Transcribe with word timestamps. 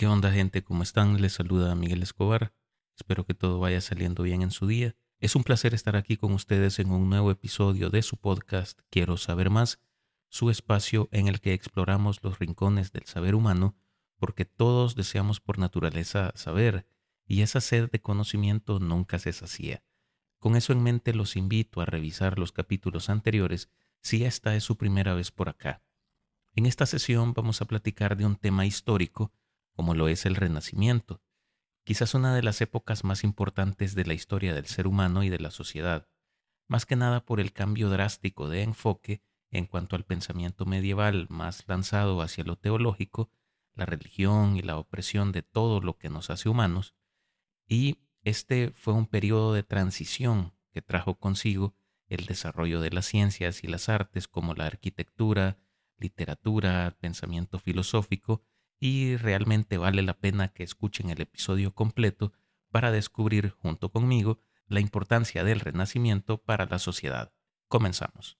¿Qué 0.00 0.06
onda 0.06 0.32
gente? 0.32 0.64
¿Cómo 0.64 0.82
están? 0.82 1.20
Les 1.20 1.34
saluda 1.34 1.74
Miguel 1.74 2.02
Escobar. 2.02 2.54
Espero 2.96 3.26
que 3.26 3.34
todo 3.34 3.60
vaya 3.60 3.82
saliendo 3.82 4.22
bien 4.22 4.40
en 4.40 4.50
su 4.50 4.66
día. 4.66 4.96
Es 5.18 5.36
un 5.36 5.44
placer 5.44 5.74
estar 5.74 5.94
aquí 5.94 6.16
con 6.16 6.32
ustedes 6.32 6.78
en 6.78 6.90
un 6.90 7.10
nuevo 7.10 7.30
episodio 7.30 7.90
de 7.90 8.00
su 8.00 8.16
podcast 8.16 8.80
Quiero 8.88 9.18
saber 9.18 9.50
más, 9.50 9.78
su 10.30 10.48
espacio 10.48 11.10
en 11.12 11.28
el 11.28 11.42
que 11.42 11.52
exploramos 11.52 12.22
los 12.22 12.38
rincones 12.38 12.92
del 12.92 13.04
saber 13.04 13.34
humano, 13.34 13.76
porque 14.16 14.46
todos 14.46 14.94
deseamos 14.94 15.38
por 15.38 15.58
naturaleza 15.58 16.32
saber, 16.34 16.86
y 17.26 17.42
esa 17.42 17.60
sed 17.60 17.90
de 17.90 18.00
conocimiento 18.00 18.78
nunca 18.78 19.18
se 19.18 19.34
sacía. 19.34 19.82
Con 20.38 20.56
eso 20.56 20.72
en 20.72 20.82
mente 20.82 21.12
los 21.12 21.36
invito 21.36 21.82
a 21.82 21.84
revisar 21.84 22.38
los 22.38 22.52
capítulos 22.52 23.10
anteriores 23.10 23.68
si 24.00 24.24
esta 24.24 24.56
es 24.56 24.64
su 24.64 24.78
primera 24.78 25.12
vez 25.12 25.30
por 25.30 25.50
acá. 25.50 25.82
En 26.54 26.64
esta 26.64 26.86
sesión 26.86 27.34
vamos 27.34 27.60
a 27.60 27.66
platicar 27.66 28.16
de 28.16 28.24
un 28.24 28.36
tema 28.36 28.64
histórico 28.64 29.34
como 29.80 29.94
lo 29.94 30.08
es 30.08 30.26
el 30.26 30.36
Renacimiento, 30.36 31.22
quizás 31.84 32.12
una 32.12 32.34
de 32.34 32.42
las 32.42 32.60
épocas 32.60 33.02
más 33.02 33.24
importantes 33.24 33.94
de 33.94 34.04
la 34.04 34.12
historia 34.12 34.54
del 34.54 34.66
ser 34.66 34.86
humano 34.86 35.22
y 35.22 35.30
de 35.30 35.38
la 35.38 35.50
sociedad, 35.50 36.06
más 36.68 36.84
que 36.84 36.96
nada 36.96 37.24
por 37.24 37.40
el 37.40 37.54
cambio 37.54 37.88
drástico 37.88 38.50
de 38.50 38.62
enfoque 38.62 39.22
en 39.50 39.64
cuanto 39.64 39.96
al 39.96 40.04
pensamiento 40.04 40.66
medieval 40.66 41.28
más 41.30 41.64
lanzado 41.66 42.20
hacia 42.20 42.44
lo 42.44 42.56
teológico, 42.56 43.32
la 43.72 43.86
religión 43.86 44.58
y 44.58 44.60
la 44.60 44.76
opresión 44.76 45.32
de 45.32 45.40
todo 45.40 45.80
lo 45.80 45.96
que 45.96 46.10
nos 46.10 46.28
hace 46.28 46.50
humanos, 46.50 46.94
y 47.66 48.02
este 48.22 48.72
fue 48.72 48.92
un 48.92 49.06
periodo 49.06 49.54
de 49.54 49.62
transición 49.62 50.52
que 50.72 50.82
trajo 50.82 51.18
consigo 51.18 51.74
el 52.06 52.26
desarrollo 52.26 52.82
de 52.82 52.90
las 52.90 53.06
ciencias 53.06 53.64
y 53.64 53.66
las 53.66 53.88
artes 53.88 54.28
como 54.28 54.52
la 54.52 54.66
arquitectura, 54.66 55.56
literatura, 55.96 56.98
pensamiento 57.00 57.58
filosófico 57.58 58.44
y 58.80 59.16
realmente 59.16 59.76
vale 59.76 60.02
la 60.02 60.14
pena 60.14 60.48
que 60.48 60.64
escuchen 60.64 61.10
el 61.10 61.20
episodio 61.20 61.74
completo 61.74 62.32
para 62.70 62.90
descubrir 62.90 63.50
junto 63.50 63.90
conmigo 63.90 64.40
la 64.66 64.80
importancia 64.80 65.44
del 65.44 65.60
renacimiento 65.60 66.38
para 66.38 66.64
la 66.64 66.78
sociedad. 66.78 67.32
Comenzamos. 67.68 68.38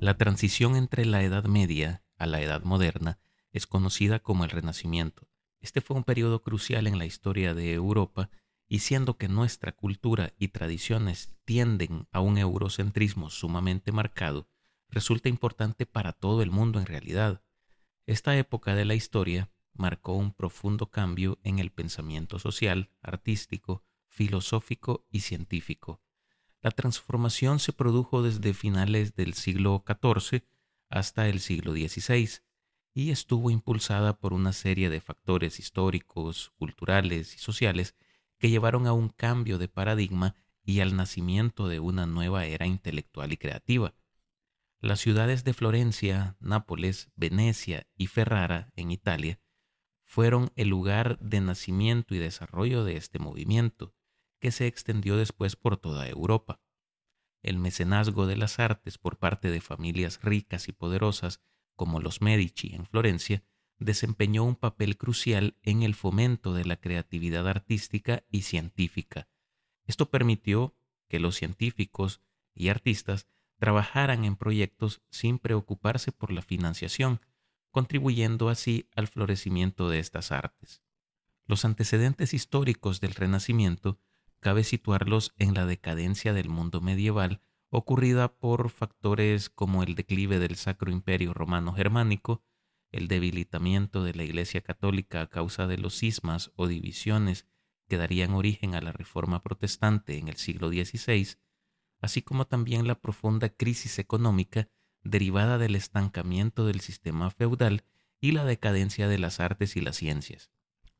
La 0.00 0.18
transición 0.18 0.76
entre 0.76 1.06
la 1.06 1.22
Edad 1.22 1.44
Media 1.44 2.04
a 2.18 2.26
la 2.26 2.42
Edad 2.42 2.62
Moderna 2.64 3.18
es 3.52 3.66
conocida 3.66 4.18
como 4.18 4.44
el 4.44 4.50
Renacimiento. 4.50 5.26
Este 5.60 5.80
fue 5.80 5.96
un 5.96 6.04
periodo 6.04 6.42
crucial 6.42 6.86
en 6.86 6.98
la 6.98 7.06
historia 7.06 7.54
de 7.54 7.72
Europa 7.72 8.28
y 8.68 8.80
siendo 8.80 9.16
que 9.16 9.28
nuestra 9.28 9.72
cultura 9.72 10.32
y 10.38 10.48
tradiciones 10.48 11.32
tienden 11.44 12.06
a 12.12 12.20
un 12.20 12.38
eurocentrismo 12.38 13.30
sumamente 13.30 13.92
marcado, 13.92 14.48
resulta 14.88 15.28
importante 15.28 15.86
para 15.86 16.12
todo 16.12 16.42
el 16.42 16.50
mundo 16.50 16.78
en 16.78 16.86
realidad. 16.86 17.42
Esta 18.06 18.36
época 18.36 18.74
de 18.74 18.84
la 18.84 18.94
historia 18.94 19.50
marcó 19.74 20.14
un 20.14 20.32
profundo 20.32 20.90
cambio 20.90 21.38
en 21.42 21.58
el 21.58 21.70
pensamiento 21.70 22.38
social, 22.38 22.90
artístico, 23.02 23.82
filosófico 24.06 25.06
y 25.10 25.20
científico. 25.20 26.00
La 26.62 26.70
transformación 26.70 27.58
se 27.58 27.72
produjo 27.72 28.22
desde 28.22 28.54
finales 28.54 29.14
del 29.14 29.34
siglo 29.34 29.84
XIV 29.86 30.44
hasta 30.88 31.28
el 31.28 31.40
siglo 31.40 31.72
XVI 31.72 32.40
y 32.94 33.10
estuvo 33.10 33.50
impulsada 33.50 34.16
por 34.16 34.32
una 34.32 34.52
serie 34.52 34.88
de 34.88 35.00
factores 35.00 35.58
históricos, 35.58 36.52
culturales 36.56 37.34
y 37.34 37.38
sociales 37.38 37.96
que 38.44 38.50
llevaron 38.50 38.86
a 38.86 38.92
un 38.92 39.08
cambio 39.08 39.56
de 39.56 39.68
paradigma 39.68 40.34
y 40.62 40.80
al 40.80 40.96
nacimiento 40.96 41.66
de 41.66 41.80
una 41.80 42.04
nueva 42.04 42.44
era 42.44 42.66
intelectual 42.66 43.32
y 43.32 43.38
creativa. 43.38 43.94
Las 44.80 45.00
ciudades 45.00 45.44
de 45.44 45.54
Florencia, 45.54 46.36
Nápoles, 46.40 47.10
Venecia 47.16 47.86
y 47.96 48.06
Ferrara, 48.06 48.70
en 48.76 48.90
Italia, 48.90 49.40
fueron 50.04 50.50
el 50.56 50.68
lugar 50.68 51.18
de 51.20 51.40
nacimiento 51.40 52.14
y 52.14 52.18
desarrollo 52.18 52.84
de 52.84 52.98
este 52.98 53.18
movimiento, 53.18 53.94
que 54.40 54.50
se 54.50 54.66
extendió 54.66 55.16
después 55.16 55.56
por 55.56 55.78
toda 55.78 56.06
Europa. 56.06 56.60
El 57.40 57.56
mecenazgo 57.56 58.26
de 58.26 58.36
las 58.36 58.58
artes 58.60 58.98
por 58.98 59.18
parte 59.18 59.50
de 59.50 59.62
familias 59.62 60.20
ricas 60.22 60.68
y 60.68 60.72
poderosas 60.72 61.40
como 61.76 61.98
los 61.98 62.20
Medici 62.20 62.74
en 62.74 62.84
Florencia 62.84 63.42
desempeñó 63.78 64.44
un 64.44 64.56
papel 64.56 64.96
crucial 64.96 65.56
en 65.62 65.82
el 65.82 65.94
fomento 65.94 66.54
de 66.54 66.64
la 66.64 66.76
creatividad 66.76 67.48
artística 67.48 68.24
y 68.30 68.42
científica. 68.42 69.28
Esto 69.86 70.10
permitió 70.10 70.76
que 71.08 71.20
los 71.20 71.36
científicos 71.36 72.20
y 72.54 72.68
artistas 72.68 73.26
trabajaran 73.58 74.24
en 74.24 74.36
proyectos 74.36 75.02
sin 75.10 75.38
preocuparse 75.38 76.12
por 76.12 76.32
la 76.32 76.42
financiación, 76.42 77.20
contribuyendo 77.70 78.48
así 78.48 78.88
al 78.94 79.08
florecimiento 79.08 79.88
de 79.88 79.98
estas 79.98 80.32
artes. 80.32 80.82
Los 81.46 81.64
antecedentes 81.64 82.34
históricos 82.34 83.00
del 83.00 83.14
Renacimiento 83.14 84.00
cabe 84.40 84.64
situarlos 84.64 85.32
en 85.38 85.54
la 85.54 85.66
decadencia 85.66 86.32
del 86.32 86.48
mundo 86.48 86.80
medieval 86.80 87.40
ocurrida 87.70 88.36
por 88.36 88.70
factores 88.70 89.50
como 89.50 89.82
el 89.82 89.94
declive 89.94 90.38
del 90.38 90.56
Sacro 90.56 90.92
Imperio 90.92 91.34
Romano 91.34 91.72
Germánico, 91.72 92.42
el 92.94 93.08
debilitamiento 93.08 94.04
de 94.04 94.14
la 94.14 94.22
Iglesia 94.22 94.60
Católica 94.60 95.20
a 95.20 95.26
causa 95.26 95.66
de 95.66 95.78
los 95.78 95.98
cismas 95.98 96.52
o 96.54 96.68
divisiones 96.68 97.44
que 97.88 97.96
darían 97.96 98.34
origen 98.34 98.76
a 98.76 98.80
la 98.80 98.92
Reforma 98.92 99.42
Protestante 99.42 100.16
en 100.16 100.28
el 100.28 100.36
siglo 100.36 100.68
XVI, 100.68 101.36
así 102.00 102.22
como 102.22 102.46
también 102.46 102.86
la 102.86 102.94
profunda 102.94 103.48
crisis 103.48 103.98
económica 103.98 104.68
derivada 105.02 105.58
del 105.58 105.74
estancamiento 105.74 106.66
del 106.66 106.80
sistema 106.80 107.30
feudal 107.30 107.84
y 108.20 108.30
la 108.30 108.44
decadencia 108.44 109.08
de 109.08 109.18
las 109.18 109.40
artes 109.40 109.74
y 109.74 109.80
las 109.80 109.96
ciencias. 109.96 110.52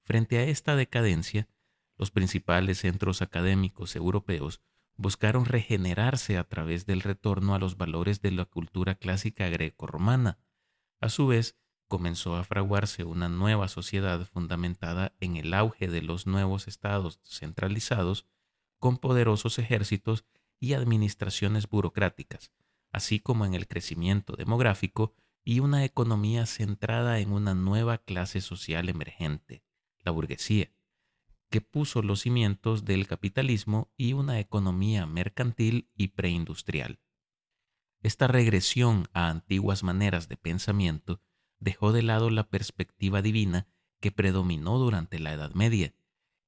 Frente 0.02 0.38
a 0.38 0.42
esta 0.42 0.74
decadencia, 0.74 1.48
los 1.96 2.10
principales 2.10 2.78
centros 2.78 3.22
académicos 3.22 3.94
europeos 3.94 4.60
buscaron 4.96 5.44
regenerarse 5.44 6.38
a 6.38 6.44
través 6.44 6.86
del 6.86 7.02
retorno 7.02 7.54
a 7.54 7.60
los 7.60 7.76
valores 7.76 8.20
de 8.20 8.32
la 8.32 8.46
cultura 8.46 8.96
clásica 8.96 9.48
greco-romana. 9.48 10.38
A 11.00 11.08
su 11.08 11.28
vez, 11.28 11.56
comenzó 11.88 12.36
a 12.36 12.44
fraguarse 12.44 13.04
una 13.04 13.28
nueva 13.28 13.68
sociedad 13.68 14.26
fundamentada 14.26 15.14
en 15.20 15.36
el 15.36 15.54
auge 15.54 15.88
de 15.88 16.02
los 16.02 16.26
nuevos 16.26 16.68
estados 16.68 17.20
centralizados 17.22 18.26
con 18.78 18.98
poderosos 18.98 19.58
ejércitos 19.58 20.24
y 20.60 20.74
administraciones 20.74 21.68
burocráticas, 21.68 22.52
así 22.92 23.20
como 23.20 23.44
en 23.44 23.54
el 23.54 23.66
crecimiento 23.66 24.36
demográfico 24.36 25.14
y 25.44 25.60
una 25.60 25.84
economía 25.84 26.46
centrada 26.46 27.20
en 27.20 27.32
una 27.32 27.54
nueva 27.54 27.98
clase 27.98 28.40
social 28.40 28.88
emergente, 28.88 29.62
la 30.00 30.10
burguesía, 30.10 30.72
que 31.50 31.60
puso 31.60 32.02
los 32.02 32.20
cimientos 32.20 32.84
del 32.84 33.06
capitalismo 33.06 33.92
y 33.96 34.14
una 34.14 34.40
economía 34.40 35.06
mercantil 35.06 35.90
y 35.94 36.08
preindustrial. 36.08 36.98
Esta 38.00 38.26
regresión 38.26 39.08
a 39.12 39.30
antiguas 39.30 39.82
maneras 39.82 40.28
de 40.28 40.36
pensamiento 40.36 41.20
dejó 41.58 41.92
de 41.92 42.02
lado 42.02 42.30
la 42.30 42.48
perspectiva 42.48 43.22
divina 43.22 43.66
que 44.00 44.12
predominó 44.12 44.78
durante 44.78 45.18
la 45.18 45.32
Edad 45.32 45.54
Media 45.54 45.94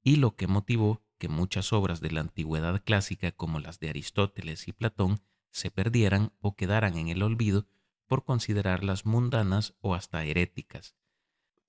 y 0.03 0.17
lo 0.17 0.35
que 0.35 0.47
motivó 0.47 1.01
que 1.17 1.27
muchas 1.27 1.73
obras 1.73 1.99
de 1.99 2.11
la 2.11 2.21
antigüedad 2.21 2.81
clásica 2.83 3.31
como 3.31 3.59
las 3.59 3.79
de 3.79 3.89
Aristóteles 3.89 4.67
y 4.67 4.73
Platón 4.73 5.21
se 5.51 5.71
perdieran 5.71 6.33
o 6.39 6.55
quedaran 6.55 6.97
en 6.97 7.07
el 7.07 7.23
olvido 7.23 7.65
por 8.05 8.23
considerarlas 8.23 9.05
mundanas 9.05 9.73
o 9.81 9.95
hasta 9.95 10.23
heréticas. 10.23 10.95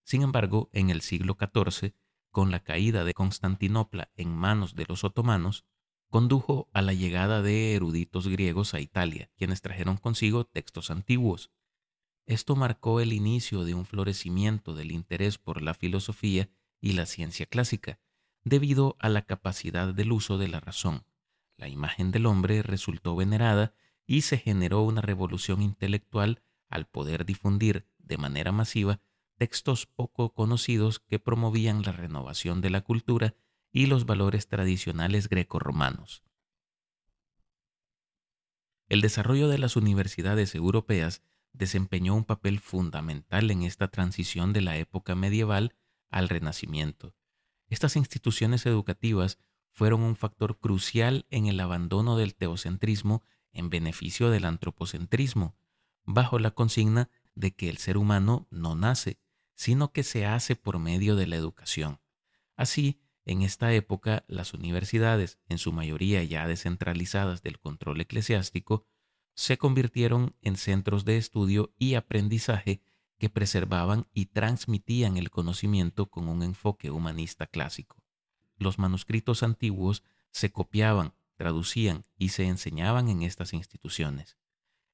Sin 0.05 0.23
embargo, 0.23 0.71
en 0.73 0.91
el 0.91 1.01
siglo 1.01 1.37
XIV, 1.39 1.95
con 2.31 2.51
la 2.51 2.61
caída 2.61 3.05
de 3.05 3.15
Constantinopla 3.15 4.11
en 4.17 4.35
manos 4.35 4.75
de 4.75 4.87
los 4.87 5.05
otomanos, 5.05 5.65
condujo 6.11 6.69
a 6.73 6.83
la 6.83 6.93
llegada 6.93 7.43
de 7.43 7.75
eruditos 7.75 8.29
griegos 8.29 8.75
a 8.75 8.81
Italia, 8.81 9.31
quienes 9.37 9.61
trajeron 9.61 9.97
consigo 9.97 10.45
textos 10.45 10.91
antiguos, 10.91 11.51
esto 12.29 12.57
marcó 12.57 13.01
el 13.01 13.15
inicio 13.15 13.65
de 13.65 13.73
un 13.73 13.87
florecimiento 13.87 14.75
del 14.75 14.93
interés 14.93 15.39
por 15.39 15.63
la 15.63 15.73
filosofía 15.73 16.51
y 16.79 16.93
la 16.93 17.07
ciencia 17.07 17.47
clásica, 17.47 17.99
debido 18.45 18.97
a 19.01 19.09
la 19.09 19.23
capacidad 19.23 19.95
del 19.95 20.13
uso 20.13 20.37
de 20.37 20.49
la 20.49 20.61
razón. 20.61 21.07
La 21.57 21.69
imagen 21.69 22.11
del 22.11 22.27
hombre 22.27 22.63
resultó 22.63 23.17
venerada 23.17 23.73
y 24.07 24.21
se 24.21 24.37
generó 24.37 24.83
una 24.83 25.01
revolución 25.01 25.63
intelectual 25.63 26.43
al 26.69 26.87
poder 26.87 27.25
difundir 27.25 27.87
de 27.97 28.19
manera 28.19 28.53
masiva 28.53 29.01
textos 29.39 29.87
poco 29.87 30.35
conocidos 30.35 30.99
que 30.99 31.19
promovían 31.19 31.81
la 31.81 31.93
renovación 31.93 32.61
de 32.61 32.69
la 32.69 32.83
cultura 32.83 33.37
y 33.73 33.87
los 33.87 34.05
valores 34.05 34.49
tradicionales 34.49 35.31
grecorromanos. 35.31 36.25
El 38.91 39.01
desarrollo 39.01 39.49
de 39.49 39.57
las 39.57 39.77
universidades 39.77 40.55
europeas 40.55 41.23
desempeñó 41.59 42.15
un 42.15 42.25
papel 42.25 42.61
fundamental 42.61 43.51
en 43.51 43.63
esta 43.63 43.89
transición 43.89 44.53
de 44.53 44.63
la 44.63 44.77
época 44.77 45.15
medieval 45.15 45.75
al 46.09 46.29
Renacimiento. 46.29 47.15
Estas 47.69 47.97
instituciones 47.97 48.65
educativas 48.65 49.39
fueron 49.73 50.03
un 50.03 50.17
factor 50.17 50.59
crucial 50.59 51.27
en 51.31 51.47
el 51.47 51.61
abandono 51.61 52.17
del 52.17 52.35
teocentrismo 52.35 53.23
en 53.53 53.71
beneficio 53.71 54.31
del 54.31 54.45
antropocentrismo, 54.45 55.57
bajo 56.05 56.39
la 56.39 56.53
consigna 56.53 57.11
de 57.35 57.55
que 57.55 57.69
el 57.69 57.79
ser 57.79 57.99
humano 57.99 58.47
no 58.51 58.75
nace, 58.75 59.19
sino 59.55 59.93
que 59.93 60.05
se 60.05 60.27
hace 60.27 60.57
por 60.57 60.79
medio 60.79 61.17
de 61.17 61.27
la 61.27 61.37
educación. 61.37 62.01
Así, 62.57 63.01
en 63.25 63.43
esta 63.43 63.73
época, 63.75 64.25
las 64.27 64.55
universidades, 64.55 65.39
en 65.49 65.59
su 65.59 65.73
mayoría 65.73 66.23
ya 66.25 66.47
descentralizadas 66.47 67.43
del 67.43 67.59
control 67.59 68.01
eclesiástico, 68.01 68.87
se 69.39 69.57
convirtieron 69.57 70.35
en 70.43 70.57
centros 70.57 71.05
de 71.05 71.17
estudio 71.17 71.73
y 71.79 71.95
aprendizaje 71.95 72.83
que 73.19 73.29
preservaban 73.29 74.09
y 74.13 74.27
transmitían 74.27 75.17
el 75.17 75.31
conocimiento 75.31 76.07
con 76.07 76.27
un 76.27 76.43
enfoque 76.43 76.91
humanista 76.91 77.47
clásico. 77.47 78.03
Los 78.57 78.81
manuscritos 78.81 79.45
antiguos 79.45 80.03
se 80.33 80.51
copiaban, 80.51 81.15
traducían 81.37 82.05
y 82.17 82.31
se 82.31 82.49
enseñaban 82.49 83.09
en 83.09 83.23
estas 83.23 83.53
instituciones. 83.53 84.37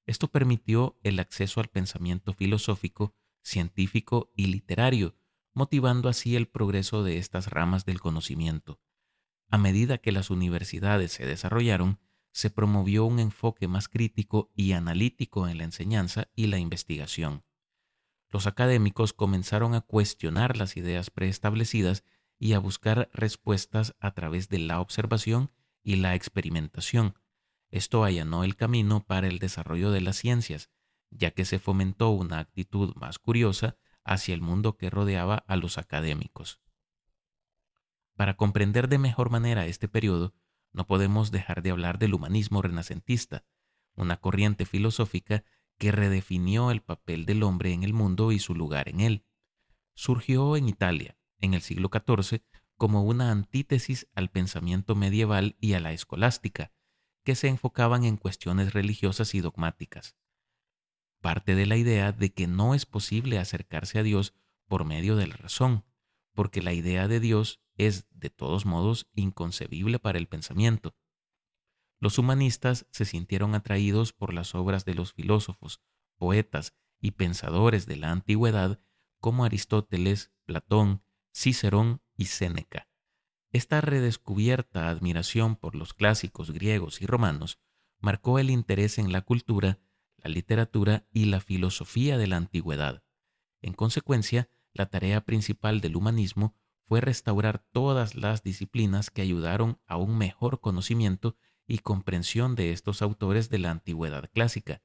Esto 0.05 0.29
permitió 0.29 0.99
el 1.03 1.21
acceso 1.21 1.61
al 1.61 1.69
pensamiento 1.69 2.35
filosófico, 2.35 3.15
científico 3.41 4.31
y 4.37 4.49
literario, 4.49 5.17
motivando 5.55 6.11
así 6.11 6.37
el 6.37 6.49
progreso 6.49 7.03
de 7.03 7.17
estas 7.17 7.47
ramas 7.49 7.87
del 7.87 7.99
conocimiento. 7.99 8.79
A 9.49 9.57
medida 9.57 9.97
que 9.97 10.13
las 10.13 10.29
universidades 10.29 11.13
se 11.13 11.25
desarrollaron, 11.25 11.99
se 12.35 12.51
promovió 12.51 13.05
un 13.05 13.21
enfoque 13.21 13.69
más 13.69 13.89
crítico 13.89 14.51
y 14.57 14.73
analítico 14.73 15.47
en 15.47 15.57
la 15.57 15.65
enseñanza 15.65 16.27
y 16.35 16.49
la 16.49 16.59
investigación. 16.59 17.45
Los 18.29 18.49
académicos 18.49 19.13
comenzaron 19.13 19.77
a 19.77 19.83
cuestionar 19.83 20.57
las 20.57 20.77
ideas 20.77 21.11
preestablecidas 21.11 22.03
y 22.37 22.55
a 22.55 22.59
buscar 22.59 23.09
respuestas 23.13 23.95
a 24.01 24.15
través 24.15 24.49
de 24.49 24.59
la 24.59 24.81
observación 24.81 25.53
y 25.85 25.95
la 25.95 26.17
experimentación. 26.17 27.15
Esto 27.71 28.03
allanó 28.03 28.43
el 28.43 28.57
camino 28.57 29.07
para 29.07 29.29
el 29.29 29.39
desarrollo 29.39 29.93
de 29.93 30.01
las 30.01 30.17
ciencias, 30.17 30.71
ya 31.11 31.31
que 31.31 31.45
se 31.45 31.61
fomentó 31.61 32.11
una 32.11 32.41
actitud 32.41 32.97
más 32.97 33.21
curiosa 33.21 33.77
hacia 34.03 34.35
el 34.35 34.41
mundo 34.41 34.77
que 34.77 34.91
rodeaba 34.91 35.45
a 35.47 35.55
los 35.55 35.79
académicos. 35.79 36.61
Para 38.17 38.37
comprender 38.37 38.89
de 38.89 38.99
mejor 38.99 39.31
manera 39.31 39.67
este 39.67 39.87
periodo, 39.87 40.35
no 40.75 40.87
podemos 40.87 41.31
dejar 41.31 41.63
de 41.63 41.71
hablar 41.71 41.99
del 41.99 42.13
humanismo 42.13 42.61
renacentista, 42.61 43.47
una 43.95 44.19
corriente 44.19 44.67
filosófica 44.67 45.45
que 45.79 45.93
redefinió 45.93 46.71
el 46.71 46.83
papel 46.83 47.25
del 47.25 47.43
hombre 47.43 47.73
en 47.73 47.83
el 47.83 47.95
mundo 47.95 48.31
y 48.31 48.39
su 48.39 48.55
lugar 48.55 48.91
en 48.91 49.01
él. 49.01 49.25
Surgió 49.95 50.57
en 50.57 50.69
Italia, 50.69 51.17
en 51.41 51.55
el 51.55 51.63
siglo 51.63 51.89
XIV, 51.91 52.43
como 52.77 53.05
una 53.05 53.31
antítesis 53.31 54.09
al 54.15 54.31
pensamiento 54.31 54.95
medieval 54.95 55.57
y 55.59 55.73
a 55.73 55.81
la 55.81 55.93
escolástica, 55.93 56.73
que 57.23 57.35
se 57.35 57.49
enfocaban 57.49 58.05
en 58.05 58.19
cuestiones 58.19 58.75
religiosas 58.75 59.35
y 59.35 59.41
dogmáticas 59.41 60.17
parte 61.25 61.55
de 61.55 61.65
la 61.65 61.79
idea 61.79 62.13
de 62.13 62.35
que 62.35 62.47
no 62.47 62.75
es 62.75 62.85
posible 62.85 63.39
acercarse 63.39 63.99
a 63.99 64.03
Dios 64.03 64.35
por 64.69 64.85
medio 64.85 65.17
de 65.17 65.27
la 65.27 65.37
razón, 65.37 65.87
porque 66.35 66.61
la 66.61 66.75
idea 66.75 67.09
de 67.09 67.19
Dios 67.19 67.63
es 67.77 68.07
de 68.11 68.31
todos 68.31 68.67
modos 68.67 69.09
inconcebible 69.15 69.99
para 69.99 70.19
el 70.19 70.29
pensamiento. 70.29 70.95
Los 72.01 72.19
humanistas 72.19 72.87
se 72.91 73.05
sintieron 73.05 73.55
atraídos 73.55 74.13
por 74.13 74.33
las 74.33 74.55
obras 74.55 74.85
de 74.85 74.95
los 74.95 75.13
filósofos, 75.13 75.81
poetas 76.17 76.75
y 77.01 77.13
pensadores 77.13 77.87
de 77.87 77.97
la 77.97 78.11
antigüedad 78.11 78.81
como 79.21 79.45
Aristóteles, 79.45 80.33
Platón, 80.45 81.03
Cicerón 81.33 82.03
y 82.17 82.27
Séneca. 82.27 82.89
Esta 83.51 83.81
redescubierta 83.81 84.89
admiración 84.89 85.57
por 85.57 85.75
los 85.75 85.95
clásicos 85.95 86.51
griegos 86.51 87.01
y 87.01 87.07
romanos 87.07 87.59
marcó 88.01 88.39
el 88.39 88.51
interés 88.51 88.99
en 88.99 89.13
la 89.13 89.23
cultura 89.23 89.79
la 90.25 90.31
literatura 90.31 91.07
y 91.13 91.27
la 91.27 91.41
filosofía 91.41 92.17
de 92.17 92.27
la 92.27 92.39
antigüedad. 92.39 93.05
En 93.61 93.75
consecuencia, 93.75 94.49
la 94.73 94.87
tarea 94.87 95.21
principal 95.25 95.83
del 95.83 95.97
humanismo 95.97 96.57
fue 96.87 97.01
restaurar 97.01 97.65
todas 97.73 98.15
las 98.15 98.43
disciplinas 98.43 99.11
que 99.11 99.23
ayudaron 99.23 99.81
a 99.87 99.97
un 99.97 100.19
mejor 100.19 100.61
conocimiento 100.61 101.37
y 101.67 101.79
comprensión 101.79 102.55
de 102.55 102.73
estos 102.73 103.03
autores 103.03 103.49
de 103.49 103.59
la 103.59 103.71
antigüedad 103.71 104.31
clásica, 104.33 104.83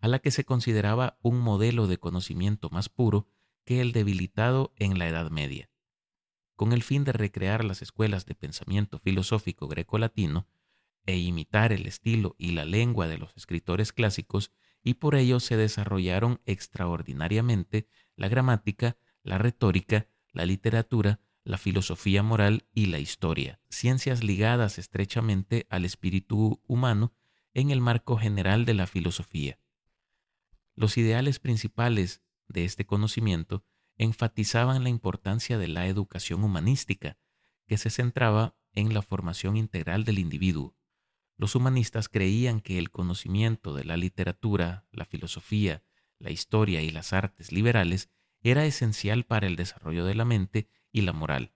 a 0.00 0.08
la 0.08 0.20
que 0.20 0.30
se 0.30 0.44
consideraba 0.44 1.18
un 1.22 1.40
modelo 1.40 1.86
de 1.86 1.98
conocimiento 1.98 2.70
más 2.70 2.88
puro 2.88 3.28
que 3.64 3.80
el 3.80 3.92
debilitado 3.92 4.72
en 4.76 4.98
la 4.98 5.08
Edad 5.08 5.30
Media. 5.30 5.70
Con 6.56 6.72
el 6.72 6.82
fin 6.82 7.04
de 7.04 7.12
recrear 7.12 7.64
las 7.64 7.82
escuelas 7.82 8.26
de 8.26 8.34
pensamiento 8.34 8.98
filosófico 8.98 9.66
greco-latino 9.66 10.46
e 11.06 11.18
imitar 11.18 11.72
el 11.72 11.86
estilo 11.86 12.36
y 12.38 12.52
la 12.52 12.64
lengua 12.64 13.08
de 13.08 13.18
los 13.18 13.36
escritores 13.36 13.92
clásicos, 13.92 14.52
y 14.82 14.94
por 14.94 15.14
ello 15.14 15.40
se 15.40 15.56
desarrollaron 15.56 16.40
extraordinariamente 16.46 17.86
la 18.16 18.28
gramática, 18.28 18.96
la 19.22 19.38
retórica, 19.38 20.08
la 20.32 20.46
literatura, 20.46 21.20
la 21.44 21.58
filosofía 21.58 22.22
moral 22.22 22.66
y 22.74 22.86
la 22.86 22.98
historia, 22.98 23.60
ciencias 23.68 24.22
ligadas 24.22 24.78
estrechamente 24.78 25.66
al 25.70 25.84
espíritu 25.84 26.62
humano 26.66 27.14
en 27.54 27.70
el 27.70 27.80
marco 27.80 28.16
general 28.16 28.64
de 28.64 28.74
la 28.74 28.86
filosofía. 28.86 29.58
Los 30.74 30.96
ideales 30.96 31.38
principales 31.38 32.22
de 32.48 32.64
este 32.64 32.86
conocimiento 32.86 33.64
enfatizaban 33.96 34.82
la 34.82 34.88
importancia 34.88 35.58
de 35.58 35.68
la 35.68 35.86
educación 35.86 36.44
humanística, 36.44 37.18
que 37.66 37.78
se 37.78 37.90
centraba 37.90 38.56
en 38.72 38.94
la 38.94 39.02
formación 39.02 39.56
integral 39.56 40.04
del 40.04 40.18
individuo, 40.18 40.76
los 41.40 41.54
humanistas 41.54 42.10
creían 42.10 42.60
que 42.60 42.76
el 42.76 42.90
conocimiento 42.90 43.72
de 43.72 43.84
la 43.84 43.96
literatura, 43.96 44.86
la 44.92 45.06
filosofía, 45.06 45.82
la 46.18 46.30
historia 46.30 46.82
y 46.82 46.90
las 46.90 47.14
artes 47.14 47.50
liberales 47.50 48.10
era 48.42 48.66
esencial 48.66 49.24
para 49.24 49.46
el 49.46 49.56
desarrollo 49.56 50.04
de 50.04 50.14
la 50.14 50.26
mente 50.26 50.68
y 50.92 51.02
la 51.02 51.12
moral. 51.12 51.52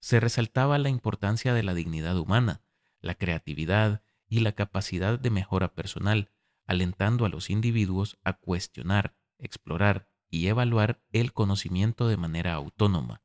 Se 0.00 0.20
resaltaba 0.20 0.78
la 0.78 0.88
importancia 0.88 1.54
de 1.54 1.62
la 1.62 1.74
dignidad 1.74 2.18
humana, 2.18 2.62
la 3.00 3.14
creatividad 3.14 4.02
y 4.28 4.40
la 4.40 4.52
capacidad 4.52 5.18
de 5.18 5.30
mejora 5.30 5.74
personal, 5.74 6.30
alentando 6.66 7.24
a 7.24 7.28
los 7.28 7.50
individuos 7.50 8.18
a 8.24 8.34
cuestionar, 8.34 9.14
explorar 9.38 10.08
y 10.30 10.46
evaluar 10.46 11.02
el 11.12 11.32
conocimiento 11.32 12.08
de 12.08 12.16
manera 12.16 12.54
autónoma. 12.54 13.22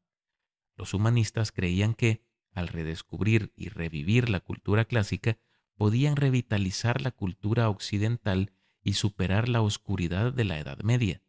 Los 0.75 0.93
humanistas 0.93 1.51
creían 1.51 1.93
que, 1.93 2.23
al 2.53 2.67
redescubrir 2.67 3.53
y 3.55 3.69
revivir 3.69 4.29
la 4.29 4.39
cultura 4.39 4.85
clásica, 4.85 5.37
podían 5.75 6.15
revitalizar 6.15 7.01
la 7.01 7.11
cultura 7.11 7.69
occidental 7.69 8.51
y 8.83 8.93
superar 8.93 9.47
la 9.47 9.61
oscuridad 9.61 10.33
de 10.33 10.43
la 10.43 10.59
Edad 10.59 10.79
Media. 10.79 11.21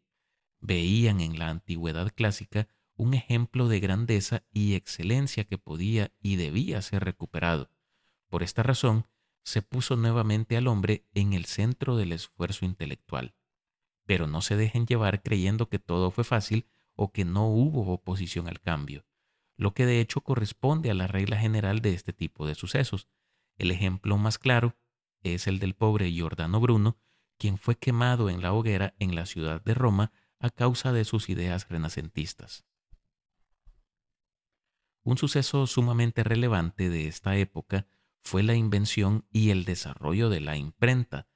Veían 0.59 1.21
en 1.21 1.39
la 1.39 1.49
antigüedad 1.49 2.11
clásica 2.13 2.67
un 2.99 3.13
ejemplo 3.13 3.69
de 3.69 3.79
grandeza 3.79 4.43
y 4.51 4.75
excelencia 4.75 5.45
que 5.45 5.57
podía 5.57 6.11
y 6.19 6.35
debía 6.35 6.81
ser 6.81 7.05
recuperado. 7.05 7.71
Por 8.27 8.43
esta 8.43 8.61
razón, 8.61 9.07
se 9.43 9.61
puso 9.61 9.95
nuevamente 9.95 10.57
al 10.57 10.67
hombre 10.67 11.05
en 11.13 11.31
el 11.31 11.45
centro 11.45 11.95
del 11.95 12.11
esfuerzo 12.11 12.65
intelectual. 12.65 13.35
Pero 14.05 14.27
no 14.27 14.41
se 14.41 14.57
dejen 14.57 14.85
llevar 14.85 15.23
creyendo 15.23 15.69
que 15.69 15.79
todo 15.79 16.11
fue 16.11 16.25
fácil 16.25 16.67
o 16.93 17.13
que 17.13 17.23
no 17.23 17.47
hubo 17.47 17.93
oposición 17.93 18.49
al 18.49 18.59
cambio, 18.59 19.05
lo 19.55 19.73
que 19.73 19.85
de 19.85 20.01
hecho 20.01 20.19
corresponde 20.21 20.91
a 20.91 20.93
la 20.93 21.07
regla 21.07 21.37
general 21.37 21.79
de 21.79 21.93
este 21.93 22.11
tipo 22.11 22.45
de 22.45 22.55
sucesos, 22.55 23.07
el 23.57 23.71
ejemplo 23.71 24.17
más 24.17 24.37
claro 24.37 24.77
es 25.23 25.47
el 25.47 25.59
del 25.59 25.73
pobre 25.73 26.11
Giordano 26.11 26.59
Bruno, 26.59 26.97
quien 27.37 27.57
fue 27.57 27.75
quemado 27.75 28.29
en 28.29 28.41
la 28.41 28.51
hoguera 28.51 28.93
en 28.99 29.15
la 29.15 29.25
ciudad 29.25 29.63
de 29.63 29.73
Roma 29.73 30.11
a 30.39 30.49
causa 30.49 30.91
de 30.91 31.05
sus 31.05 31.29
ideas 31.29 31.67
renacentistas. 31.69 32.65
Un 35.03 35.17
suceso 35.17 35.65
sumamente 35.67 36.23
relevante 36.23 36.89
de 36.89 37.07
esta 37.07 37.37
época 37.37 37.87
fue 38.21 38.43
la 38.43 38.55
invención 38.55 39.25
y 39.31 39.49
el 39.49 39.65
desarrollo 39.65 40.29
de 40.29 40.41
la 40.41 40.57
imprenta 40.57 41.27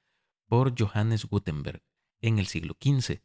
por 0.46 0.74
Johannes 0.78 1.24
Gutenberg 1.24 1.82
en 2.20 2.38
el 2.38 2.46
siglo 2.46 2.76
XV. 2.80 3.22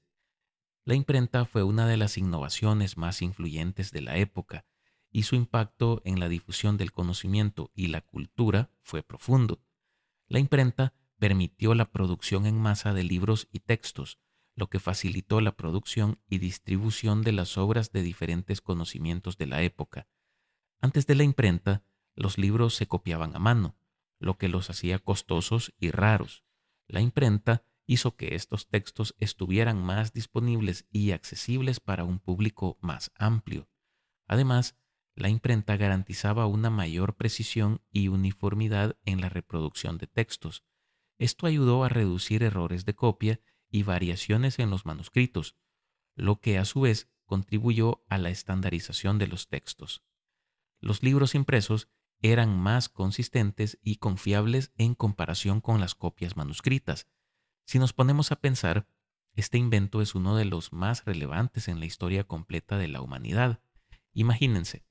La 0.85 0.95
imprenta 0.95 1.45
fue 1.45 1.63
una 1.63 1.87
de 1.87 1.97
las 1.97 2.17
innovaciones 2.17 2.97
más 2.97 3.21
influyentes 3.21 3.91
de 3.91 4.01
la 4.01 4.17
época 4.17 4.65
y 5.11 5.23
su 5.23 5.35
impacto 5.35 6.01
en 6.05 6.19
la 6.19 6.29
difusión 6.29 6.77
del 6.77 6.91
conocimiento 6.91 7.71
y 7.75 7.87
la 7.87 8.01
cultura 8.01 8.71
fue 8.81 9.03
profundo. 9.03 9.61
La 10.27 10.39
imprenta 10.39 10.93
permitió 11.17 11.75
la 11.75 11.91
producción 11.91 12.45
en 12.45 12.59
masa 12.59 12.93
de 12.93 13.03
libros 13.03 13.47
y 13.51 13.59
textos, 13.59 14.19
lo 14.55 14.69
que 14.69 14.79
facilitó 14.79 15.41
la 15.41 15.55
producción 15.55 16.19
y 16.29 16.37
distribución 16.37 17.23
de 17.23 17.33
las 17.33 17.57
obras 17.57 17.91
de 17.91 18.01
diferentes 18.01 18.61
conocimientos 18.61 19.37
de 19.37 19.47
la 19.47 19.61
época. 19.63 20.07
Antes 20.81 21.05
de 21.07 21.15
la 21.15 21.23
imprenta, 21.23 21.83
los 22.15 22.37
libros 22.37 22.75
se 22.75 22.87
copiaban 22.87 23.35
a 23.35 23.39
mano, 23.39 23.75
lo 24.19 24.37
que 24.37 24.47
los 24.49 24.69
hacía 24.69 24.99
costosos 24.99 25.73
y 25.79 25.91
raros. 25.91 26.43
La 26.87 27.01
imprenta 27.01 27.63
hizo 27.85 28.15
que 28.15 28.35
estos 28.35 28.67
textos 28.67 29.15
estuvieran 29.19 29.83
más 29.83 30.13
disponibles 30.13 30.85
y 30.91 31.11
accesibles 31.11 31.79
para 31.79 32.03
un 32.03 32.19
público 32.19 32.77
más 32.81 33.11
amplio. 33.15 33.67
Además, 34.27 34.75
la 35.15 35.27
imprenta 35.27 35.75
garantizaba 35.75 36.45
una 36.45 36.69
mayor 36.69 37.15
precisión 37.15 37.81
y 37.91 38.07
uniformidad 38.07 38.97
en 39.05 39.21
la 39.21 39.27
reproducción 39.27 39.97
de 39.97 40.07
textos. 40.07 40.63
Esto 41.17 41.45
ayudó 41.45 41.83
a 41.83 41.89
reducir 41.89 42.43
errores 42.43 42.85
de 42.85 42.95
copia 42.95 43.41
y 43.69 43.83
variaciones 43.83 44.59
en 44.59 44.69
los 44.69 44.85
manuscritos, 44.85 45.55
lo 46.15 46.39
que 46.39 46.57
a 46.57 46.65
su 46.65 46.81
vez 46.81 47.09
contribuyó 47.25 48.05
a 48.07 48.17
la 48.17 48.29
estandarización 48.29 49.17
de 49.17 49.27
los 49.27 49.49
textos. 49.49 50.03
Los 50.79 51.03
libros 51.03 51.35
impresos 51.35 51.89
eran 52.21 52.57
más 52.57 52.89
consistentes 52.89 53.79
y 53.81 53.97
confiables 53.97 54.71
en 54.77 54.95
comparación 54.95 55.61
con 55.61 55.79
las 55.79 55.95
copias 55.95 56.35
manuscritas. 56.35 57.07
Si 57.65 57.79
nos 57.79 57.93
ponemos 57.93 58.31
a 58.31 58.37
pensar, 58.37 58.87
este 59.35 59.57
invento 59.57 60.01
es 60.01 60.15
uno 60.15 60.35
de 60.35 60.45
los 60.45 60.73
más 60.73 61.05
relevantes 61.05 61.67
en 61.67 61.79
la 61.79 61.85
historia 61.85 62.25
completa 62.25 62.77
de 62.77 62.87
la 62.87 63.01
humanidad. 63.01 63.61
Imagínense, 64.13 64.83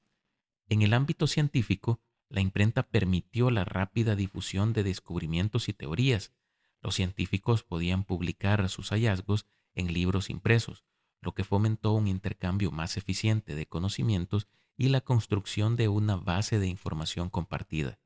en 0.69 0.83
el 0.83 0.95
ámbito 0.95 1.27
científico, 1.27 2.01
la 2.29 2.41
imprenta 2.41 2.83
permitió 2.83 3.51
la 3.51 3.65
rápida 3.65 4.15
difusión 4.15 4.73
de 4.73 4.83
descubrimientos 4.83 5.69
y 5.69 5.73
teorías. 5.73 6.33
Los 6.81 6.95
científicos 6.95 7.63
podían 7.63 8.05
publicar 8.05 8.69
sus 8.69 8.91
hallazgos 8.91 9.47
en 9.75 9.93
libros 9.93 10.31
impresos, 10.31 10.85
lo 11.21 11.35
que 11.35 11.45
fomentó 11.45 11.93
un 11.93 12.07
intercambio 12.07 12.71
más 12.71 12.97
eficiente 12.97 13.55
de 13.55 13.67
conocimientos 13.67 14.47
y 14.79 14.89
la 14.89 15.03
construcción 15.03 15.77
de 15.77 15.89
una 15.89 16.17
base 16.17 16.59
de 16.59 16.69
información 16.69 17.29
compartida. 17.29 17.99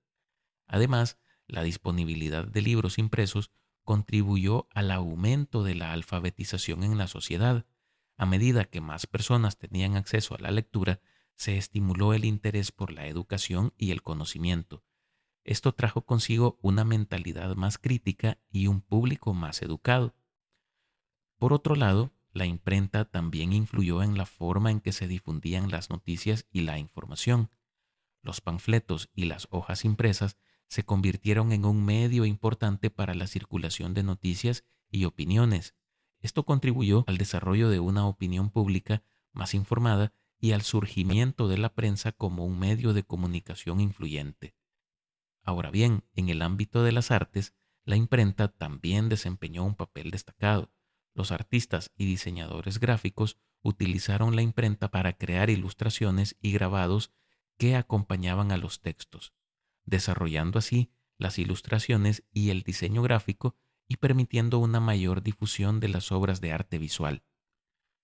Además, 0.67 1.19
la 1.47 1.63
disponibilidad 1.63 2.49
de 2.49 2.63
libros 2.63 2.99
impresos 2.99 3.53
contribuyó 3.85 4.69
al 4.71 4.91
aumento 4.91 5.63
de 5.63 5.75
la 5.75 5.93
alfabetización 5.93 6.83
en 6.83 6.97
la 6.97 7.09
sociedad. 7.09 7.67
A 8.17 8.25
medida 8.25 8.65
que 8.65 8.81
más 8.81 9.07
personas 9.07 9.59
tenían 9.59 9.97
acceso 9.97 10.35
a 10.35 10.39
la 10.39 10.51
lectura, 10.51 11.01
se 11.35 11.59
estimuló 11.59 12.15
el 12.15 12.25
interés 12.25 12.73
por 12.73 12.91
la 12.91 13.07
educación 13.07 13.75
y 13.77 13.91
el 13.91 14.03
conocimiento. 14.03 14.83
Esto 15.45 15.73
trajo 15.73 16.07
consigo 16.07 16.59
una 16.63 16.85
mentalidad 16.85 17.55
más 17.55 17.77
crítica 17.77 18.39
y 18.49 18.69
un 18.69 18.81
público 18.81 19.35
más 19.35 19.61
educado. 19.61 20.15
Por 21.37 21.53
otro 21.53 21.75
lado, 21.75 22.13
la 22.33 22.47
imprenta 22.47 23.05
también 23.05 23.53
influyó 23.53 24.03
en 24.03 24.17
la 24.17 24.27
forma 24.27 24.71
en 24.71 24.81
que 24.81 24.93
se 24.93 25.07
difundían 25.07 25.71
las 25.71 25.91
noticias 25.91 26.47
y 26.51 26.63
la 26.63 26.79
información. 26.79 27.51
Los 28.23 28.41
panfletos 28.41 29.11
y 29.15 29.25
las 29.25 29.49
hojas 29.51 29.85
impresas 29.85 30.39
se 30.69 30.85
convirtieron 30.85 31.53
en 31.53 31.65
un 31.65 31.85
medio 31.85 32.25
importante 32.25 32.91
para 32.91 33.15
la 33.15 33.27
circulación 33.27 33.93
de 33.93 34.03
noticias 34.03 34.65
y 34.91 35.05
opiniones. 35.05 35.75
Esto 36.21 36.45
contribuyó 36.45 37.05
al 37.07 37.19
desarrollo 37.19 37.69
de 37.69 37.81
una 37.81 38.07
opinión 38.07 38.51
pública 38.51 39.03
más 39.33 39.55
informada 39.55 40.13
y 40.39 40.53
al 40.53 40.63
surgimiento 40.63 41.49
de 41.49 41.59
la 41.59 41.75
prensa 41.75 42.13
como 42.13 42.47
un 42.47 42.59
medio 42.59 42.95
de 42.95 43.03
comunicación 43.03 43.81
influyente. 43.81 44.55
Ahora 45.43 45.71
bien, 45.71 46.05
en 46.15 46.29
el 46.29 46.43
ámbito 46.43 46.85
de 46.85 46.93
las 46.93 47.11
artes, 47.11 47.55
la 47.85 47.97
imprenta 47.97 48.49
también 48.49 49.09
desempeñó 49.09 49.65
un 49.65 49.75
papel 49.75 50.11
destacado. 50.11 50.71
Los 51.15 51.33
artistas 51.33 51.91
y 51.97 52.07
diseñadores 52.07 52.79
gráficos 52.79 53.39
utilizaron 53.63 54.35
la 54.35 54.43
imprenta 54.43 54.91
para 54.91 55.13
crear 55.13 55.51
ilustraciones 55.51 56.37
y 56.41 56.53
grabados 56.53 57.13
que 57.59 57.77
acompañaban 57.77 58.51
a 58.51 58.57
los 58.57 58.81
textos, 58.81 59.33
desarrollando 59.85 60.59
así 60.59 60.91
las 61.19 61.39
ilustraciones 61.39 62.25
y 62.33 62.51
el 62.51 62.63
diseño 62.63 63.03
gráfico 63.03 63.57
y 63.87 63.97
permitiendo 63.97 64.59
una 64.59 64.81
mayor 64.81 65.23
difusión 65.23 65.79
de 65.81 65.89
las 65.89 66.13
obras 66.13 66.41
de 66.41 66.53
arte 66.53 66.79
visual. 66.79 67.23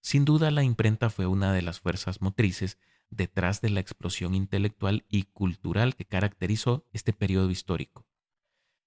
Sin 0.00 0.24
duda 0.24 0.50
la 0.50 0.62
imprenta 0.62 1.10
fue 1.10 1.26
una 1.26 1.52
de 1.52 1.62
las 1.62 1.80
fuerzas 1.80 2.20
motrices 2.20 2.78
detrás 3.10 3.60
de 3.60 3.70
la 3.70 3.80
explosión 3.80 4.34
intelectual 4.34 5.04
y 5.08 5.24
cultural 5.24 5.96
que 5.96 6.04
caracterizó 6.04 6.86
este 6.92 7.12
periodo 7.12 7.50
histórico. 7.50 8.06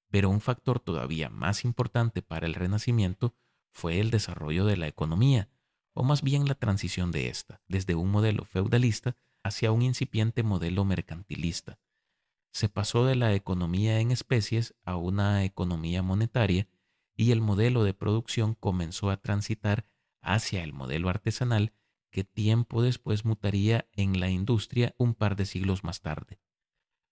Pero 0.10 0.30
un 0.30 0.42
factor 0.42 0.80
todavía 0.80 1.30
más 1.30 1.66
importante 1.66 2.22
para 2.22 2.46
el 2.46 2.54
Renacimiento 2.54 3.36
fue 3.72 4.00
el 4.00 4.12
desarrollo 4.12 4.66
de 4.66 4.78
la 4.78 4.88
economía, 4.88 5.50
o 5.94 6.04
más 6.04 6.22
bien 6.22 6.48
la 6.48 6.56
transición 6.56 7.12
de 7.12 7.30
ésta, 7.30 7.62
desde 7.68 7.96
un 7.96 8.12
modelo 8.12 8.46
feudalista 8.46 9.18
hacia 9.44 9.72
un 9.72 9.82
incipiente 9.82 10.44
modelo 10.44 10.86
mercantilista. 10.86 11.80
Se 12.54 12.70
pasó 12.70 13.06
de 13.06 13.16
la 13.16 13.34
economía 13.34 14.00
en 14.00 14.12
especies 14.12 14.76
a 14.84 14.98
una 14.98 15.44
economía 15.46 16.02
monetaria 16.02 16.68
y 17.16 17.32
el 17.32 17.42
modelo 17.42 17.84
de 17.84 17.94
producción 17.94 18.56
comenzó 18.56 19.10
a 19.10 19.18
transitar 19.18 19.86
hacia 20.22 20.64
el 20.64 20.74
modelo 20.74 21.10
artesanal 21.10 21.74
que 22.12 22.24
tiempo 22.24 22.82
después 22.82 23.26
mutaría 23.26 23.88
en 23.94 24.20
la 24.20 24.30
industria 24.30 24.94
un 24.98 25.14
par 25.14 25.36
de 25.36 25.46
siglos 25.46 25.84
más 25.84 26.02
tarde. 26.02 26.42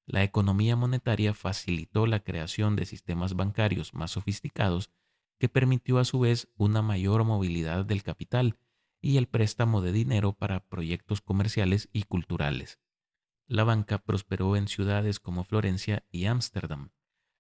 La 0.05 0.23
economía 0.23 0.75
monetaria 0.75 1.33
facilitó 1.33 2.05
la 2.05 2.19
creación 2.21 2.75
de 2.75 2.85
sistemas 2.85 3.35
bancarios 3.35 3.93
más 3.93 4.11
sofisticados 4.11 4.89
que 5.39 5.50
permitió 5.50 5.98
a 5.98 6.05
su 6.05 6.19
vez 6.19 6.50
una 6.58 6.81
mayor 6.81 7.24
movilidad 7.24 7.86
del 7.86 8.03
capital 8.03 8.60
y 9.01 9.17
el 9.17 9.27
préstamo 9.27 9.81
de 9.81 9.91
dinero 9.91 10.34
para 10.34 10.67
proyectos 10.67 11.22
comerciales 11.22 11.89
y 11.93 12.03
culturales. 12.03 12.79
La 13.48 13.63
banca 13.63 13.98
prosperó 13.98 14.55
en 14.55 14.67
ciudades 14.67 15.19
como 15.19 15.43
Florencia 15.43 16.05
y 16.12 16.25
Ámsterdam, 16.25 16.91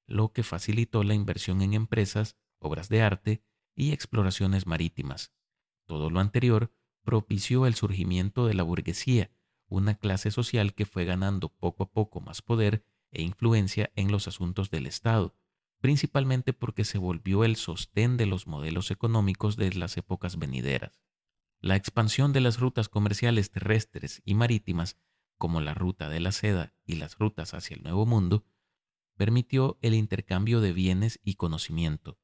lo 0.07 0.31
que 0.31 0.43
facilitó 0.43 1.03
la 1.03 1.13
inversión 1.13 1.61
en 1.61 1.73
empresas, 1.73 2.37
obras 2.57 2.89
de 2.89 3.01
arte 3.01 3.43
y 3.75 3.91
exploraciones 3.91 4.65
marítimas. 4.65 5.33
Todo 5.85 6.09
lo 6.09 6.19
anterior 6.19 6.71
propició 7.03 7.65
el 7.67 7.75
surgimiento 7.75 8.47
de 8.47 8.53
la 8.53 8.63
burguesía, 8.63 9.29
una 9.67 9.95
clase 9.95 10.31
social 10.31 10.73
que 10.73 10.85
fue 10.85 11.05
ganando 11.05 11.49
poco 11.49 11.83
a 11.83 11.91
poco 11.91 12.21
más 12.21 12.41
poder 12.41 12.83
e 13.11 13.21
influencia 13.21 13.91
en 13.95 14.11
los 14.11 14.27
asuntos 14.27 14.71
del 14.71 14.85
Estado, 14.87 15.35
principalmente 15.79 16.53
porque 16.53 16.83
se 16.83 16.97
volvió 16.97 17.43
el 17.43 17.55
sostén 17.55 18.17
de 18.17 18.25
los 18.25 18.47
modelos 18.47 18.91
económicos 18.91 19.55
de 19.55 19.73
las 19.73 19.97
épocas 19.97 20.37
venideras. 20.37 21.01
La 21.61 21.75
expansión 21.75 22.33
de 22.33 22.41
las 22.41 22.59
rutas 22.59 22.89
comerciales 22.89 23.51
terrestres 23.51 24.21
y 24.25 24.33
marítimas, 24.33 24.97
como 25.37 25.61
la 25.61 25.73
ruta 25.73 26.09
de 26.09 26.19
la 26.19 26.31
seda 26.31 26.73
y 26.85 26.95
las 26.95 27.17
rutas 27.17 27.53
hacia 27.53 27.75
el 27.75 27.83
Nuevo 27.83 28.05
Mundo, 28.05 28.45
permitió 29.15 29.77
el 29.81 29.93
intercambio 29.93 30.61
de 30.61 30.73
bienes 30.73 31.19
y 31.23 31.35
conocimiento. 31.35 32.17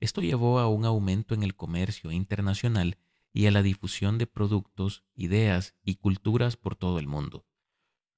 Esto 0.00 0.20
llevó 0.20 0.60
a 0.60 0.68
un 0.68 0.84
aumento 0.84 1.34
en 1.34 1.42
el 1.42 1.54
comercio 1.54 2.10
internacional 2.10 2.98
y 3.32 3.46
a 3.46 3.50
la 3.50 3.62
difusión 3.62 4.16
de 4.16 4.26
productos, 4.26 5.04
ideas 5.14 5.74
y 5.82 5.96
culturas 5.96 6.56
por 6.56 6.76
todo 6.76 6.98
el 6.98 7.06
mundo, 7.06 7.46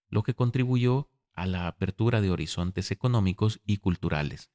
lo 0.08 0.22
que 0.22 0.34
contribuyó 0.34 1.08
a 1.32 1.46
la 1.46 1.66
apertura 1.66 2.20
de 2.20 2.30
horizontes 2.30 2.90
económicos 2.90 3.60
y 3.64 3.78
culturales. 3.78 4.50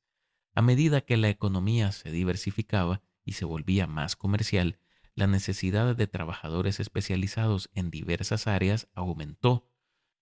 A 0.55 0.61
medida 0.61 1.01
que 1.01 1.17
la 1.17 1.27
economía 1.27 1.91
se 1.91 2.11
diversificaba 2.11 3.01
y 3.25 3.33
se 3.33 3.43
volvía 3.43 3.87
más 3.87 4.15
comercial, 4.15 4.79
la 5.13 5.27
necesidad 5.27 5.93
de 5.97 6.07
trabajadores 6.07 6.79
especializados 6.79 7.69
en 7.73 7.91
diversas 7.91 8.47
áreas 8.47 8.87
aumentó. 8.93 9.69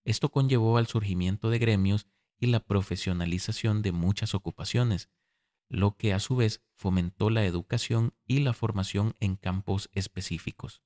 Esto 0.05 0.31
conllevó 0.31 0.77
al 0.77 0.87
surgimiento 0.87 1.51
de 1.51 1.59
gremios 1.59 2.07
y 2.39 2.47
la 2.47 2.61
profesionalización 2.61 3.83
de 3.83 3.91
muchas 3.91 4.33
ocupaciones, 4.33 5.07
lo 5.69 5.97
que 5.97 6.13
a 6.13 6.19
su 6.19 6.35
vez 6.35 6.63
fomentó 6.73 7.29
la 7.29 7.45
educación 7.45 8.15
y 8.25 8.39
la 8.39 8.53
formación 8.53 9.15
en 9.19 9.35
campos 9.35 9.91
específicos. 9.93 10.81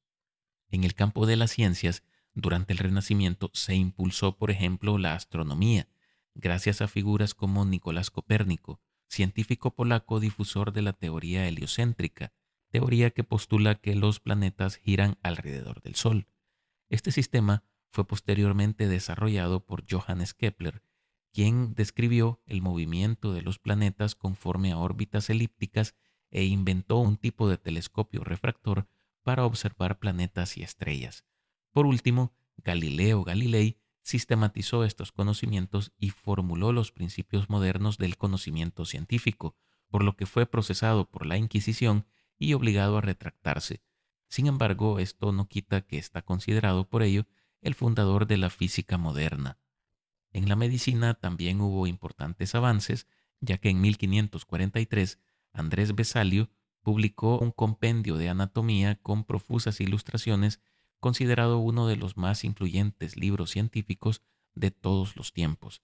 En 0.70 0.84
el 0.84 0.94
campo 0.94 1.26
de 1.26 1.38
las 1.38 1.52
ciencias, 1.52 2.04
durante 2.34 2.74
el 2.74 2.80
Renacimiento 2.80 3.50
se 3.54 3.76
impulsó, 3.76 4.38
por 4.38 4.52
ejemplo, 4.52 4.98
la 4.98 5.14
astronomía, 5.14 5.88
gracias 6.36 6.82
a 6.82 6.90
figuras 6.90 7.34
como 7.34 7.64
Nicolás 7.64 8.12
Copérnico, 8.12 8.82
científico 9.08 9.76
polaco 9.76 10.20
difusor 10.20 10.74
de 10.74 10.82
la 10.82 10.94
teoría 10.94 11.48
heliocéntrica, 11.48 12.34
teoría 12.70 13.12
que 13.12 13.24
postula 13.24 13.76
que 13.76 13.96
los 13.96 14.20
planetas 14.20 14.76
giran 14.78 15.18
alrededor 15.24 15.82
del 15.82 15.96
Sol. 15.96 16.28
Este 16.90 17.12
sistema 17.12 17.64
fue 17.90 18.06
posteriormente 18.06 18.88
desarrollado 18.88 19.66
por 19.66 19.86
Johannes 19.90 20.34
Kepler, 20.34 20.84
quien 21.34 21.74
describió 21.74 22.42
el 22.46 22.62
movimiento 22.62 23.34
de 23.34 23.42
los 23.42 23.60
planetas 23.60 24.16
conforme 24.16 24.72
a 24.72 24.78
órbitas 24.78 25.30
elípticas 25.30 25.96
e 26.30 26.46
inventó 26.46 26.98
un 26.98 27.18
tipo 27.18 27.50
de 27.50 27.58
telescopio 27.58 28.24
refractor 28.24 28.88
para 29.24 29.46
observar 29.46 30.00
planetas 30.00 30.58
y 30.58 30.64
estrellas. 30.64 31.26
Por 31.72 31.86
último, 31.86 32.34
Galileo 32.58 33.24
Galilei 33.24 33.78
sistematizó 34.08 34.86
estos 34.86 35.12
conocimientos 35.12 35.92
y 35.98 36.12
formuló 36.12 36.72
los 36.72 36.94
principios 36.94 37.50
modernos 37.50 37.98
del 37.98 38.16
conocimiento 38.16 38.86
científico, 38.86 39.58
por 39.90 40.02
lo 40.02 40.16
que 40.16 40.26
fue 40.26 40.46
procesado 40.46 41.12
por 41.12 41.26
la 41.26 41.36
Inquisición 41.36 42.06
y 42.40 42.54
obligado 42.54 42.98
a 42.98 43.02
retractarse. 43.02 43.82
Sin 44.30 44.48
embargo, 44.48 45.00
esto 45.00 45.34
no 45.34 45.50
quita 45.50 45.82
que 45.82 45.98
está 45.98 46.22
considerado 46.22 46.88
por 46.88 47.04
ello 47.04 47.28
el 47.62 47.76
fundador 47.76 48.28
de 48.28 48.38
la 48.38 48.50
física 48.50 48.98
moderna. 48.98 49.60
En 50.32 50.48
la 50.48 50.56
medicina 50.56 51.16
también 51.16 51.60
hubo 51.60 51.86
importantes 51.86 52.56
avances, 52.56 53.08
ya 53.42 53.58
que 53.58 53.70
en 53.70 53.82
1543 53.82 55.20
Andrés 55.52 55.96
Besalio 55.96 56.50
publicó 56.82 57.40
un 57.40 57.52
compendio 57.52 58.16
de 58.16 58.30
anatomía 58.30 58.96
con 59.02 59.26
profusas 59.26 59.82
ilustraciones 59.82 60.62
considerado 61.00 61.60
uno 61.60 61.88
de 61.88 61.96
los 61.96 62.18
más 62.18 62.44
influyentes 62.44 63.18
libros 63.18 63.52
científicos 63.52 64.22
de 64.56 64.72
todos 64.72 65.16
los 65.16 65.34
tiempos. 65.34 65.82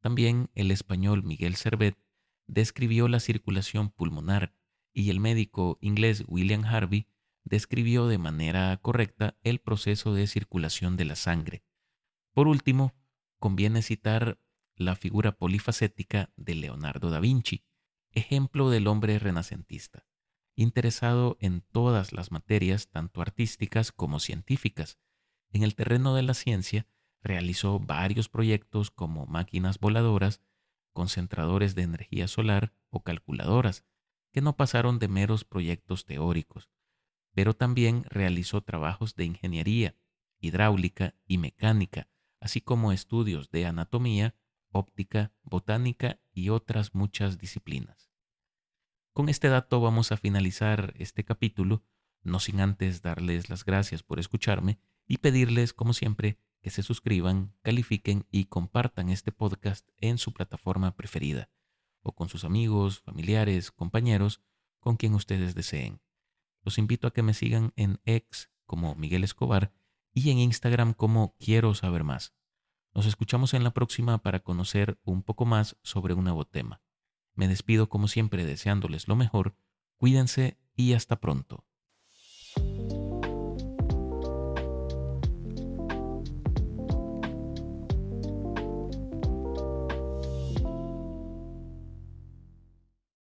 También 0.00 0.50
el 0.54 0.70
español 0.70 1.22
Miguel 1.22 1.56
Servet 1.56 1.98
describió 2.46 3.08
la 3.08 3.20
circulación 3.20 3.90
pulmonar 3.90 4.54
y 4.92 5.10
el 5.10 5.20
médico 5.20 5.78
inglés 5.80 6.24
William 6.26 6.64
Harvey 6.64 7.06
describió 7.44 8.08
de 8.08 8.18
manera 8.18 8.76
correcta 8.78 9.36
el 9.42 9.60
proceso 9.60 10.14
de 10.14 10.26
circulación 10.26 10.96
de 10.96 11.04
la 11.04 11.16
sangre. 11.16 11.64
Por 12.32 12.48
último, 12.48 12.94
conviene 13.38 13.82
citar 13.82 14.38
la 14.74 14.96
figura 14.96 15.32
polifacética 15.32 16.30
de 16.36 16.54
Leonardo 16.54 17.10
da 17.10 17.20
Vinci, 17.20 17.64
ejemplo 18.10 18.70
del 18.70 18.86
hombre 18.88 19.18
renacentista, 19.18 20.06
interesado 20.56 21.36
en 21.40 21.60
todas 21.60 22.12
las 22.12 22.32
materias, 22.32 22.88
tanto 22.88 23.20
artísticas 23.20 23.92
como 23.92 24.18
científicas. 24.18 24.98
En 25.50 25.62
el 25.62 25.74
terreno 25.74 26.14
de 26.14 26.22
la 26.22 26.34
ciencia, 26.34 26.86
realizó 27.22 27.78
varios 27.78 28.28
proyectos 28.28 28.90
como 28.90 29.26
máquinas 29.26 29.78
voladoras, 29.78 30.40
concentradores 30.92 31.74
de 31.74 31.82
energía 31.82 32.26
solar 32.26 32.72
o 32.90 33.02
calculadoras, 33.02 33.84
que 34.32 34.40
no 34.40 34.56
pasaron 34.56 34.98
de 34.98 35.08
meros 35.08 35.44
proyectos 35.44 36.06
teóricos, 36.06 36.70
pero 37.34 37.54
también 37.54 38.04
realizó 38.08 38.62
trabajos 38.62 39.14
de 39.14 39.24
ingeniería, 39.24 39.94
hidráulica 40.40 41.14
y 41.26 41.38
mecánica, 41.38 42.08
así 42.40 42.60
como 42.60 42.92
estudios 42.92 43.50
de 43.50 43.66
anatomía, 43.66 44.34
óptica, 44.70 45.32
botánica 45.42 46.18
y 46.32 46.50
otras 46.50 46.94
muchas 46.94 47.38
disciplinas. 47.38 48.05
Con 49.16 49.30
este 49.30 49.48
dato 49.48 49.80
vamos 49.80 50.12
a 50.12 50.18
finalizar 50.18 50.92
este 50.98 51.24
capítulo, 51.24 51.82
no 52.22 52.38
sin 52.38 52.60
antes 52.60 53.00
darles 53.00 53.48
las 53.48 53.64
gracias 53.64 54.02
por 54.02 54.18
escucharme 54.18 54.78
y 55.06 55.16
pedirles, 55.16 55.72
como 55.72 55.94
siempre, 55.94 56.38
que 56.60 56.68
se 56.68 56.82
suscriban, 56.82 57.54
califiquen 57.62 58.26
y 58.30 58.44
compartan 58.44 59.08
este 59.08 59.32
podcast 59.32 59.88
en 59.96 60.18
su 60.18 60.34
plataforma 60.34 60.94
preferida, 60.96 61.48
o 62.02 62.14
con 62.14 62.28
sus 62.28 62.44
amigos, 62.44 63.00
familiares, 63.00 63.70
compañeros, 63.70 64.42
con 64.80 64.98
quien 64.98 65.14
ustedes 65.14 65.54
deseen. 65.54 66.02
Los 66.62 66.76
invito 66.76 67.06
a 67.06 67.14
que 67.14 67.22
me 67.22 67.32
sigan 67.32 67.72
en 67.76 68.02
X 68.04 68.50
como 68.66 68.96
Miguel 68.96 69.24
Escobar 69.24 69.72
y 70.12 70.28
en 70.28 70.40
Instagram 70.40 70.92
como 70.92 71.34
Quiero 71.38 71.74
Saber 71.74 72.04
Más. 72.04 72.34
Nos 72.92 73.06
escuchamos 73.06 73.54
en 73.54 73.64
la 73.64 73.72
próxima 73.72 74.18
para 74.18 74.40
conocer 74.40 75.00
un 75.04 75.22
poco 75.22 75.46
más 75.46 75.78
sobre 75.80 76.12
un 76.12 76.24
nuevo 76.24 76.44
tema. 76.44 76.82
Me 77.36 77.48
despido 77.48 77.88
como 77.88 78.08
siempre 78.08 78.44
deseándoles 78.44 79.08
lo 79.08 79.14
mejor, 79.14 79.54
cuídense 79.96 80.58
y 80.74 80.94
hasta 80.94 81.20
pronto. 81.20 81.65